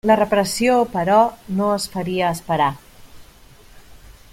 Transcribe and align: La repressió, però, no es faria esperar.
La 0.09 0.13
repressió, 0.19 0.77
però, 0.93 1.17
no 1.59 1.67
es 1.75 1.85
faria 1.97 2.33
esperar. 2.39 2.71